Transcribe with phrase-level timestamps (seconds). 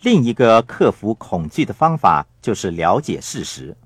[0.00, 3.76] 另一个克服恐惧的方法就是了解事实。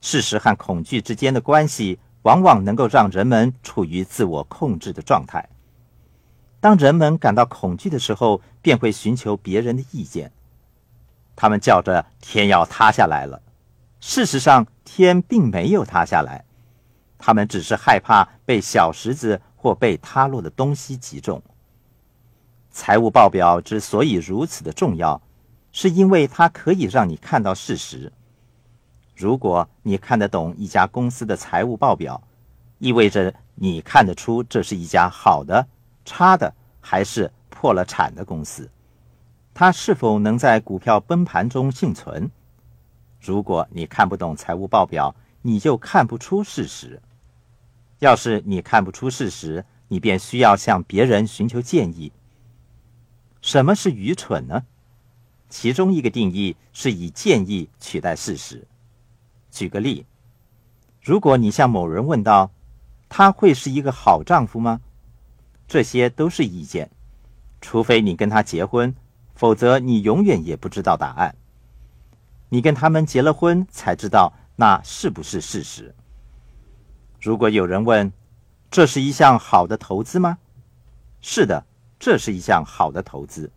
[0.00, 5.48] 事实和恐惧之间的关系，往往能够让人们处于自我控制的状态。
[6.60, 10.30] 当人们感到恐惧的时候，便会寻求别人的意见。
[11.34, 13.40] 他们叫着“天要塌下来了”，
[14.00, 16.44] 事实上天并没有塌下来，
[17.16, 21.42] 他们只是害怕被小石子或被塌落的东西击中。
[22.72, 25.20] 财务报表之所以如此的重要，
[25.72, 28.10] 是因为它可以让你看到事实。
[29.14, 32.20] 如果你看得懂一家公司的财务报表，
[32.78, 35.68] 意味着你看得出这是一家好的、
[36.04, 38.68] 差的，还是破了产的公司。
[39.54, 42.30] 它是否能在股票崩盘中幸存？
[43.20, 47.00] 如果你看不懂财务报表，你就看不出事实。
[47.98, 52.10] 要是你看不出事实，你便需要向别人寻求建议。
[53.42, 54.64] 什么是愚蠢呢？
[55.50, 58.66] 其中一个定义是以建议取代事实。
[59.50, 60.06] 举个例，
[61.02, 62.50] 如果你向某人问道
[63.10, 64.80] ：“他会是一个好丈夫吗？”
[65.68, 66.90] 这些都是意见，
[67.60, 68.94] 除非你跟他结婚，
[69.34, 71.34] 否则你永远也不知道答案。
[72.48, 75.94] 你跟他们结了婚才知道那是不是事实。
[77.20, 78.12] 如果有人问
[78.70, 80.38] ：“这是一项好的投资吗？”
[81.20, 81.66] 是的。
[82.04, 83.52] 这是一项好的投资，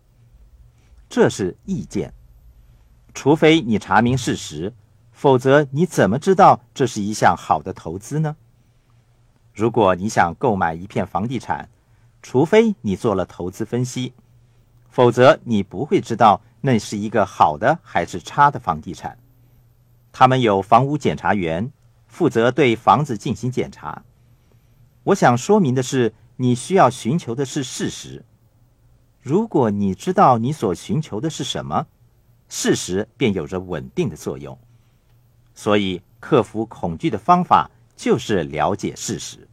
[1.08, 2.14] 这是意见。
[3.12, 4.72] 除非你查明事实，
[5.10, 8.36] 否则你怎么知道这是一项好的投资呢？
[9.52, 11.68] 如果你想购买一片房地产，
[12.22, 14.12] 除非你做了投资分析，
[14.88, 19.18] 否则你不会知道那是一个好的还是差的房地产。
[20.12, 21.72] 他们有房屋检查员，
[22.06, 24.04] 负责对房子进行检查。
[25.02, 28.24] 我想说明的是，你需要寻求的是事实。
[29.26, 31.84] 如果你知道你所寻求的是什么，
[32.48, 34.56] 事实便有着稳定的作用。
[35.52, 39.45] 所以，克服恐惧的方法就是了解事实。